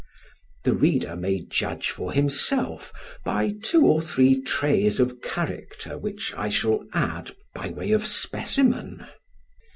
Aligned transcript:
The 0.63 0.73
reader 0.73 1.15
may 1.15 1.41
judge 1.41 1.91
for 1.91 2.11
himself 2.11 2.91
by 3.23 3.53
two 3.61 3.83
or 3.85 4.01
three 4.01 4.41
traits 4.41 4.97
of 4.97 5.21
character, 5.21 5.95
which 5.95 6.33
I 6.35 6.49
shall 6.49 6.87
add 6.91 7.29
by 7.53 7.69
way 7.69 7.91
of 7.91 8.07
specimen. 8.07 9.05